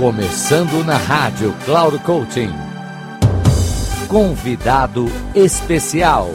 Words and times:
Começando 0.00 0.82
na 0.82 0.96
rádio 0.96 1.54
Cloud 1.66 1.98
Coaching. 1.98 2.48
Convidado 4.08 5.04
especial 5.34 6.30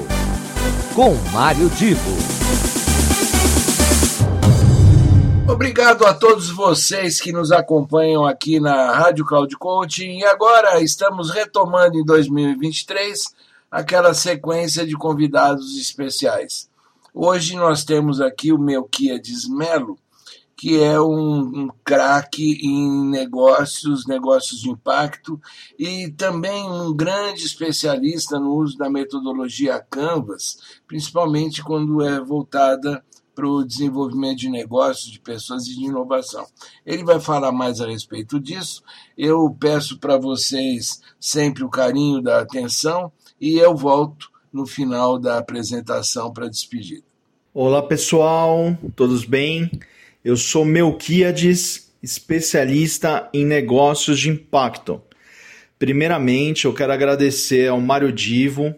com 0.93 1.15
Mário 1.33 1.67
Divo. 1.71 2.11
Obrigado 5.51 6.05
a 6.05 6.13
todos 6.13 6.47
vocês 6.51 7.19
que 7.19 7.31
nos 7.31 7.51
acompanham 7.51 8.23
aqui 8.23 8.59
na 8.59 8.91
Rádio 8.91 9.25
Cloud 9.25 9.57
Coaching. 9.57 10.19
E 10.19 10.23
agora 10.25 10.79
estamos 10.79 11.31
retomando 11.31 11.97
em 11.97 12.05
2023 12.05 13.33
aquela 13.71 14.13
sequência 14.13 14.85
de 14.85 14.93
convidados 14.93 15.75
especiais. 15.81 16.69
Hoje 17.11 17.55
nós 17.55 17.83
temos 17.83 18.21
aqui 18.21 18.53
o 18.53 18.59
Melquiades 18.59 19.49
Melo, 19.49 19.97
que 20.55 20.81
é 20.81 20.99
um, 20.99 21.39
um 21.41 21.69
craque 21.83 22.59
em 22.63 23.09
negócios, 23.09 24.07
negócios 24.07 24.61
de 24.61 24.69
impacto, 24.69 25.39
e 25.77 26.09
também 26.11 26.69
um 26.69 26.93
grande 26.93 27.45
especialista 27.45 28.39
no 28.39 28.53
uso 28.55 28.77
da 28.77 28.89
metodologia 28.89 29.85
Canvas, 29.89 30.57
principalmente 30.87 31.63
quando 31.63 32.01
é 32.01 32.19
voltada 32.21 33.03
para 33.35 33.47
o 33.47 33.65
desenvolvimento 33.65 34.39
de 34.39 34.49
negócios, 34.49 35.11
de 35.11 35.19
pessoas 35.19 35.67
e 35.67 35.75
de 35.75 35.83
inovação. 35.83 36.45
Ele 36.85 37.03
vai 37.03 37.19
falar 37.19 37.51
mais 37.51 37.81
a 37.81 37.87
respeito 37.87 38.39
disso. 38.39 38.81
Eu 39.17 39.53
peço 39.59 39.99
para 39.99 40.17
vocês 40.17 41.01
sempre 41.19 41.63
o 41.63 41.69
carinho 41.69 42.21
da 42.21 42.39
atenção 42.39 43.11
e 43.39 43.57
eu 43.57 43.75
volto 43.75 44.31
no 44.53 44.65
final 44.65 45.19
da 45.19 45.37
apresentação 45.37 46.31
para 46.31 46.47
despedida. 46.47 47.03
Olá 47.53 47.83
pessoal, 47.83 48.77
todos 48.95 49.25
bem? 49.25 49.69
Eu 50.25 50.35
sou 50.35 50.65
Melquiades, 50.65 51.93
especialista 52.01 53.29
em 53.31 53.45
negócios 53.45 54.19
de 54.19 54.31
impacto. 54.31 54.99
Primeiramente, 55.77 56.65
eu 56.65 56.73
quero 56.73 56.91
agradecer 56.91 57.69
ao 57.69 57.79
Mário 57.79 58.11
Divo 58.11 58.73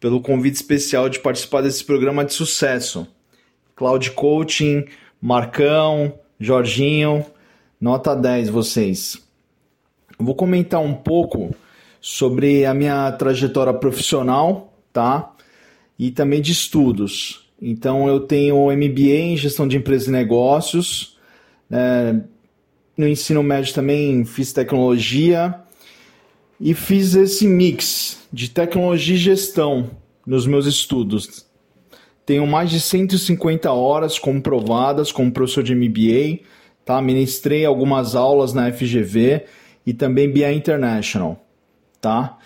pelo 0.00 0.22
convite 0.22 0.54
especial 0.54 1.10
de 1.10 1.18
participar 1.18 1.60
desse 1.60 1.84
programa 1.84 2.24
de 2.24 2.32
sucesso. 2.32 3.06
Cloud 3.76 4.12
Coaching, 4.12 4.86
Marcão, 5.20 6.18
Jorginho, 6.40 7.26
nota 7.78 8.16
10 8.16 8.48
vocês. 8.48 9.22
vou 10.18 10.34
comentar 10.34 10.80
um 10.80 10.94
pouco 10.94 11.54
sobre 12.00 12.64
a 12.64 12.72
minha 12.72 13.12
trajetória 13.12 13.74
profissional, 13.74 14.72
tá? 14.90 15.34
E 15.98 16.10
também 16.10 16.40
de 16.40 16.52
estudos. 16.52 17.46
Então 17.60 18.08
eu 18.08 18.20
tenho 18.20 18.70
MBA 18.70 19.32
em 19.32 19.36
gestão 19.36 19.66
de 19.66 19.76
empresas 19.76 20.08
e 20.08 20.12
negócios. 20.12 21.18
É, 21.70 22.14
no 22.96 23.06
ensino 23.06 23.42
médio 23.42 23.74
também 23.74 24.24
fiz 24.24 24.52
tecnologia 24.52 25.54
e 26.60 26.74
fiz 26.74 27.14
esse 27.14 27.46
mix 27.46 28.26
de 28.32 28.50
tecnologia 28.50 29.14
e 29.14 29.18
gestão 29.18 29.90
nos 30.26 30.46
meus 30.46 30.66
estudos. 30.66 31.46
Tenho 32.26 32.46
mais 32.46 32.70
de 32.70 32.80
150 32.80 33.72
horas 33.72 34.18
comprovadas 34.18 35.10
como 35.10 35.32
professor 35.32 35.62
de 35.62 35.74
MBA, 35.74 36.44
tá? 36.84 37.00
Ministrei 37.00 37.64
algumas 37.64 38.14
aulas 38.14 38.52
na 38.52 38.70
FGV 38.70 39.44
e 39.86 39.94
também 39.94 40.30
BI 40.30 40.44
International, 40.44 41.42
tá? 42.00 42.36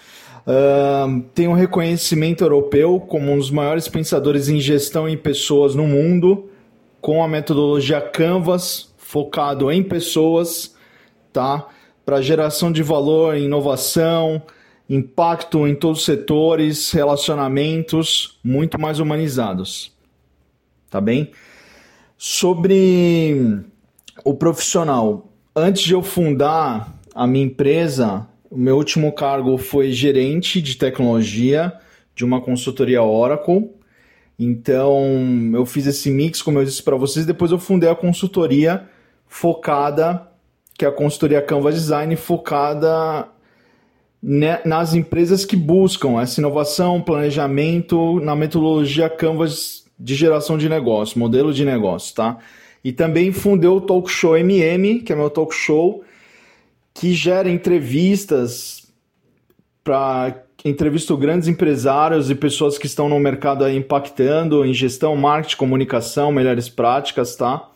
Tem 1.34 1.46
um 1.46 1.52
reconhecimento 1.52 2.42
europeu 2.42 2.98
como 3.00 3.30
um 3.30 3.38
dos 3.38 3.50
maiores 3.50 3.88
pensadores 3.88 4.48
em 4.48 4.58
gestão 4.58 5.08
em 5.08 5.16
pessoas 5.16 5.74
no 5.74 5.86
mundo, 5.86 6.50
com 7.00 7.22
a 7.22 7.28
metodologia 7.28 8.00
Canvas, 8.00 8.92
focado 8.96 9.70
em 9.70 9.82
pessoas, 9.82 10.74
tá? 11.32 11.68
Para 12.04 12.20
geração 12.20 12.72
de 12.72 12.82
valor, 12.82 13.36
inovação, 13.36 14.42
impacto 14.88 15.66
em 15.66 15.74
todos 15.74 16.00
os 16.00 16.04
setores, 16.04 16.90
relacionamentos 16.90 18.40
muito 18.42 18.80
mais 18.80 18.98
humanizados. 18.98 19.92
Tá 20.90 21.00
bem? 21.00 21.30
Sobre 22.18 23.60
o 24.24 24.34
profissional, 24.34 25.32
antes 25.54 25.82
de 25.82 25.94
eu 25.94 26.02
fundar 26.02 27.00
a 27.14 27.26
minha 27.26 27.44
empresa, 27.44 28.26
o 28.52 28.58
meu 28.58 28.76
último 28.76 29.10
cargo 29.12 29.56
foi 29.56 29.92
gerente 29.92 30.60
de 30.60 30.76
tecnologia 30.76 31.72
de 32.14 32.22
uma 32.22 32.38
consultoria 32.38 33.02
Oracle. 33.02 33.70
Então, 34.38 35.50
eu 35.54 35.64
fiz 35.64 35.86
esse 35.86 36.10
mix, 36.10 36.42
como 36.42 36.58
eu 36.58 36.64
disse 36.64 36.82
para 36.82 36.94
vocês. 36.94 37.24
Depois, 37.24 37.50
eu 37.50 37.58
fundei 37.58 37.88
a 37.88 37.94
consultoria 37.94 38.86
focada, 39.26 40.28
que 40.76 40.84
é 40.84 40.88
a 40.88 40.92
consultoria 40.92 41.40
Canvas 41.40 41.74
Design, 41.74 42.14
focada 42.14 43.26
nas 44.22 44.92
empresas 44.92 45.46
que 45.46 45.56
buscam 45.56 46.20
essa 46.20 46.38
inovação, 46.38 47.00
planejamento 47.00 48.20
na 48.20 48.36
metodologia 48.36 49.08
Canvas 49.08 49.86
de 49.98 50.14
geração 50.14 50.58
de 50.58 50.68
negócio, 50.68 51.18
modelo 51.18 51.54
de 51.54 51.64
negócio, 51.64 52.14
tá? 52.14 52.36
E 52.84 52.92
também 52.92 53.32
fundei 53.32 53.70
o 53.70 53.80
Talk 53.80 54.10
Show 54.10 54.36
MM, 54.36 55.00
que 55.00 55.12
é 55.12 55.16
meu 55.16 55.30
talk 55.30 55.54
show, 55.54 56.04
que 56.94 57.12
gera 57.12 57.50
entrevistas 57.50 58.86
para 59.82 60.44
entrevisto 60.64 61.16
grandes 61.16 61.48
empresários 61.48 62.30
e 62.30 62.34
pessoas 62.34 62.78
que 62.78 62.86
estão 62.86 63.08
no 63.08 63.18
mercado 63.18 63.64
aí 63.64 63.76
impactando 63.76 64.64
em 64.64 64.72
gestão, 64.72 65.16
marketing, 65.16 65.56
comunicação, 65.56 66.30
melhores 66.30 66.68
práticas, 66.68 67.34
tá? 67.34 67.68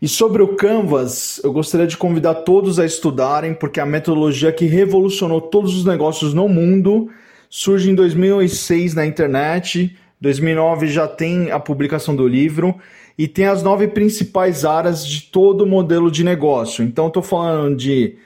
E 0.00 0.08
sobre 0.08 0.42
o 0.42 0.48
Canvas, 0.48 1.40
eu 1.42 1.52
gostaria 1.52 1.86
de 1.86 1.96
convidar 1.96 2.34
todos 2.34 2.78
a 2.78 2.84
estudarem, 2.84 3.54
porque 3.54 3.80
a 3.80 3.86
metodologia 3.86 4.52
que 4.52 4.66
revolucionou 4.66 5.40
todos 5.40 5.76
os 5.76 5.84
negócios 5.84 6.34
no 6.34 6.48
mundo 6.48 7.10
surge 7.48 7.90
em 7.90 7.94
2006 7.94 8.94
na 8.94 9.06
internet, 9.06 9.96
2009 10.20 10.88
já 10.88 11.08
tem 11.08 11.50
a 11.50 11.58
publicação 11.58 12.14
do 12.14 12.26
livro 12.26 12.74
e 13.18 13.26
tem 13.26 13.46
as 13.46 13.62
nove 13.62 13.88
principais 13.88 14.64
áreas 14.64 15.06
de 15.06 15.22
todo 15.22 15.62
o 15.62 15.66
modelo 15.66 16.10
de 16.10 16.22
negócio. 16.22 16.84
Então, 16.84 17.08
estou 17.08 17.22
falando 17.22 17.76
de 17.76 18.16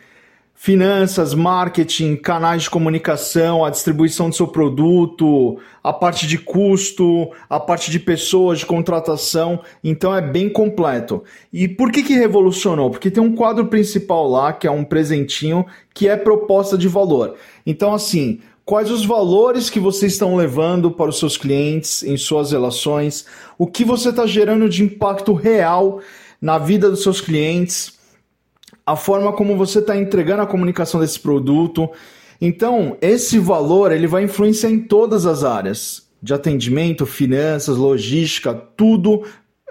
finanças, 0.62 1.32
marketing, 1.32 2.16
canais 2.16 2.64
de 2.64 2.70
comunicação, 2.70 3.64
a 3.64 3.70
distribuição 3.70 4.28
do 4.28 4.36
seu 4.36 4.46
produto, 4.46 5.58
a 5.82 5.90
parte 5.90 6.26
de 6.26 6.36
custo, 6.36 7.30
a 7.48 7.58
parte 7.58 7.90
de 7.90 7.98
pessoas, 7.98 8.58
de 8.58 8.66
contratação. 8.66 9.60
Então 9.82 10.14
é 10.14 10.20
bem 10.20 10.50
completo. 10.50 11.24
E 11.50 11.66
por 11.66 11.90
que, 11.90 12.02
que 12.02 12.12
revolucionou? 12.12 12.90
Porque 12.90 13.10
tem 13.10 13.22
um 13.22 13.34
quadro 13.34 13.68
principal 13.68 14.28
lá, 14.28 14.52
que 14.52 14.66
é 14.66 14.70
um 14.70 14.84
presentinho, 14.84 15.64
que 15.94 16.06
é 16.06 16.14
proposta 16.14 16.76
de 16.76 16.88
valor. 16.88 17.36
Então, 17.64 17.94
assim, 17.94 18.40
quais 18.62 18.90
os 18.90 19.02
valores 19.02 19.70
que 19.70 19.80
vocês 19.80 20.12
estão 20.12 20.36
levando 20.36 20.90
para 20.90 21.08
os 21.08 21.18
seus 21.18 21.38
clientes 21.38 22.02
em 22.02 22.18
suas 22.18 22.52
relações, 22.52 23.24
o 23.56 23.66
que 23.66 23.82
você 23.82 24.10
está 24.10 24.26
gerando 24.26 24.68
de 24.68 24.82
impacto 24.82 25.32
real 25.32 26.02
na 26.38 26.58
vida 26.58 26.90
dos 26.90 27.02
seus 27.02 27.18
clientes 27.18 27.98
a 28.90 28.96
forma 28.96 29.32
como 29.32 29.56
você 29.56 29.78
está 29.78 29.96
entregando 29.96 30.42
a 30.42 30.46
comunicação 30.46 31.00
desse 31.00 31.20
produto. 31.20 31.88
Então, 32.40 32.96
esse 33.00 33.38
valor 33.38 33.92
ele 33.92 34.08
vai 34.08 34.24
influenciar 34.24 34.68
em 34.68 34.80
todas 34.80 35.26
as 35.26 35.44
áreas 35.44 36.08
de 36.20 36.34
atendimento, 36.34 37.06
finanças, 37.06 37.76
logística, 37.76 38.52
tudo, 38.52 39.22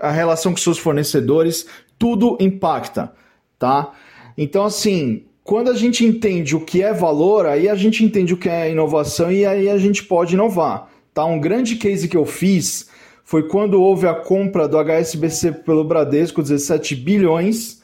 a 0.01 0.09
relação 0.09 0.53
com 0.53 0.57
seus 0.57 0.77
fornecedores, 0.77 1.67
tudo 1.97 2.37
impacta, 2.39 3.11
tá? 3.57 3.91
Então, 4.37 4.63
assim, 4.63 5.23
quando 5.43 5.69
a 5.69 5.75
gente 5.75 6.05
entende 6.05 6.55
o 6.55 6.61
que 6.61 6.81
é 6.81 6.93
valor, 6.93 7.45
aí 7.45 7.67
a 7.67 7.75
gente 7.75 8.05
entende 8.05 8.33
o 8.33 8.37
que 8.37 8.47
é 8.47 8.71
inovação 8.71 9.29
e 9.29 9.45
aí 9.45 9.69
a 9.69 9.77
gente 9.77 10.01
pode 10.05 10.35
inovar, 10.35 10.87
tá? 11.13 11.25
Um 11.25 11.41
grande 11.41 11.75
case 11.75 12.07
que 12.07 12.15
eu 12.15 12.25
fiz 12.25 12.89
foi 13.25 13.49
quando 13.49 13.81
houve 13.81 14.07
a 14.07 14.13
compra 14.13 14.65
do 14.65 14.77
HSBC 14.77 15.51
pelo 15.65 15.83
Bradesco, 15.83 16.41
17 16.41 16.95
bilhões, 16.95 17.78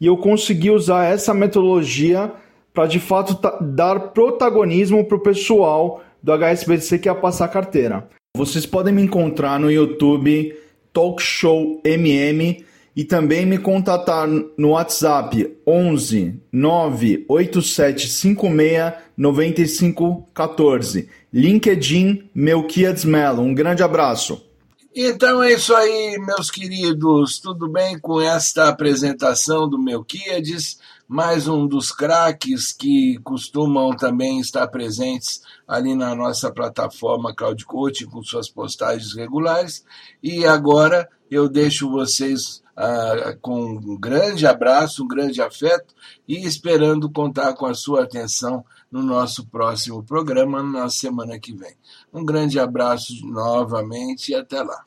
e 0.00 0.06
eu 0.06 0.16
consegui 0.16 0.70
usar 0.70 1.04
essa 1.04 1.34
metodologia 1.34 2.32
para 2.72 2.86
de 2.86 2.98
fato 2.98 3.38
dar 3.60 4.12
protagonismo 4.12 5.04
para 5.04 5.16
o 5.16 5.22
pessoal 5.22 6.02
do 6.22 6.32
HSBC 6.32 6.98
que 6.98 7.08
ia 7.08 7.14
passar 7.14 7.48
carteira. 7.48 8.08
Vocês 8.36 8.64
podem 8.64 8.94
me 8.94 9.02
encontrar 9.02 9.60
no 9.60 9.70
YouTube 9.70 10.56
Talk 10.92 11.22
Show 11.22 11.80
MM 11.84 12.64
e 12.94 13.04
também 13.04 13.46
me 13.46 13.56
contatar 13.58 14.28
no 14.56 14.70
WhatsApp 14.70 15.56
11 15.66 16.40
98756 16.52 18.92
9514. 19.16 21.08
LinkedIn 21.32 22.28
Melquiades 22.34 23.04
Mello. 23.04 23.42
Um 23.42 23.54
grande 23.54 23.82
abraço. 23.82 24.49
Então 24.94 25.42
é 25.42 25.52
isso 25.52 25.74
aí, 25.74 26.18
meus 26.18 26.50
queridos. 26.50 27.38
Tudo 27.38 27.68
bem 27.68 27.98
com 27.98 28.20
esta 28.20 28.68
apresentação 28.68 29.68
do 29.68 29.78
Melquiades? 29.78 30.78
mais 31.12 31.48
um 31.48 31.66
dos 31.66 31.90
craques 31.90 32.72
que 32.72 33.18
costumam 33.24 33.96
também 33.96 34.38
estar 34.38 34.68
presentes 34.68 35.42
ali 35.66 35.96
na 35.96 36.14
nossa 36.14 36.52
plataforma 36.52 37.34
Cloud 37.34 37.64
Coaching 37.64 38.06
com 38.06 38.22
suas 38.22 38.48
postagens 38.48 39.12
regulares. 39.12 39.84
E 40.22 40.46
agora 40.46 41.08
eu 41.30 41.48
deixo 41.48 41.90
vocês 41.90 42.62
ah, 42.76 43.36
com 43.40 43.72
um 43.72 43.98
grande 43.98 44.46
abraço, 44.46 45.04
um 45.04 45.08
grande 45.08 45.40
afeto 45.40 45.94
e 46.26 46.46
esperando 46.46 47.10
contar 47.10 47.52
com 47.54 47.66
a 47.66 47.74
sua 47.74 48.04
atenção 48.04 48.64
no 48.90 49.02
nosso 49.02 49.46
próximo 49.46 50.02
programa 50.02 50.62
na 50.62 50.88
semana 50.88 51.38
que 51.38 51.52
vem. 51.52 51.74
Um 52.12 52.24
grande 52.24 52.58
abraço 52.58 53.12
novamente 53.24 54.32
e 54.32 54.34
até 54.34 54.62
lá. 54.62 54.82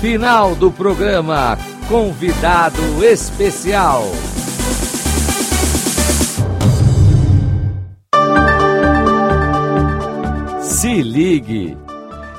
Final 0.00 0.54
do 0.54 0.70
programa 0.70 1.58
Convidado 1.88 3.04
Especial. 3.04 4.04
Se 10.62 11.02
ligue! 11.02 11.76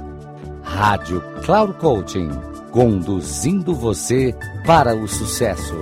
Rádio 0.62 1.22
Cloud 1.44 1.72
Coaching, 1.74 2.30
conduzindo 2.70 3.74
você 3.74 4.34
para 4.66 4.94
o 4.94 5.08
sucesso. 5.08 5.74